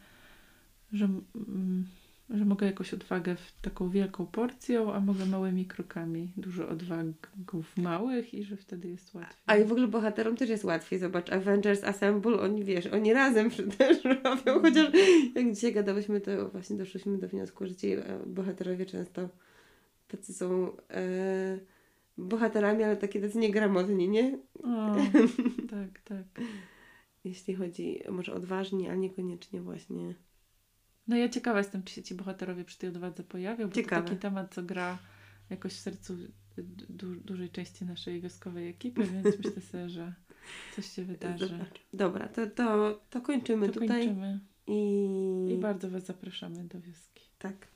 że, 0.93 1.05
mm, 1.35 1.85
że 2.29 2.45
mogę 2.45 2.67
jakąś 2.67 2.93
odwagę 2.93 3.35
w 3.35 3.51
taką 3.61 3.89
wielką 3.89 4.25
porcją, 4.25 4.93
a 4.93 4.99
mogę 4.99 5.25
małymi 5.25 5.65
krokami. 5.65 6.31
Dużo 6.37 6.69
odwagów 6.69 7.77
małych 7.77 8.33
i 8.33 8.43
że 8.43 8.57
wtedy 8.57 8.87
jest 8.89 9.13
łatwiej. 9.13 9.43
A 9.45 9.55
i 9.55 9.65
w 9.65 9.71
ogóle 9.71 9.87
bohaterom 9.87 10.35
też 10.37 10.49
jest 10.49 10.63
łatwiej, 10.63 10.99
zobacz, 10.99 11.31
Avengers 11.31 11.83
Assemble, 11.83 12.39
oni 12.39 12.63
wiesz, 12.63 12.87
oni 12.87 13.13
razem 13.13 13.49
też 13.77 14.03
robią, 14.03 14.61
chociaż 14.61 14.87
jak 15.35 15.53
dzisiaj 15.53 15.73
gadałyśmy, 15.73 16.21
to 16.21 16.49
właśnie 16.49 16.77
doszłyśmy 16.77 17.17
do 17.17 17.27
wniosku, 17.27 17.67
że 17.67 17.75
ci 17.75 17.91
e, 17.93 18.03
bohaterowie 18.25 18.85
często 18.85 19.29
tacy 20.17 20.33
są 20.33 20.77
e, 20.89 21.59
bohaterami, 22.17 22.83
ale 22.83 22.97
takie 22.97 23.21
tacy 23.21 23.37
niegramotni, 23.37 24.09
nie? 24.09 24.39
O, 24.63 24.95
tak, 25.75 26.01
tak. 26.03 26.25
Jeśli 27.23 27.55
chodzi 27.55 27.99
może 28.11 28.33
odważni, 28.33 28.89
ale 28.89 28.97
niekoniecznie 28.97 29.61
właśnie. 29.61 30.15
No 31.07 31.15
ja 31.15 31.29
ciekawa 31.29 31.57
jestem, 31.57 31.83
czy 31.83 31.93
się 31.93 32.03
ci 32.03 32.15
bohaterowie 32.15 32.65
przy 32.65 32.77
tej 32.77 32.89
odwadze 32.89 33.23
pojawią, 33.23 33.67
bo 33.67 33.73
Ciekawe. 33.75 34.01
to 34.01 34.07
taki 34.09 34.21
temat, 34.21 34.53
co 34.53 34.63
gra 34.63 34.97
jakoś 35.49 35.73
w 35.73 35.79
sercu 35.79 36.17
du- 36.89 37.15
dużej 37.15 37.49
części 37.49 37.85
naszej 37.85 38.21
wioskowej 38.21 38.67
ekipy, 38.69 39.03
więc 39.03 39.25
myślę 39.37 39.61
sobie, 39.71 39.89
że 39.89 40.13
coś 40.75 40.85
się 40.91 41.03
wydarzy. 41.03 41.65
Dobra, 41.93 42.27
to, 42.27 42.47
to, 42.47 42.99
to 43.09 43.21
kończymy 43.21 43.67
To 43.67 43.73
tutaj 43.73 43.87
kończymy 43.87 44.39
i 44.67 45.07
i 45.49 45.57
bardzo 45.57 45.89
Was 45.89 46.05
zapraszamy 46.05 46.63
do 46.63 46.81
wioski. 46.81 47.23
tak. 47.39 47.67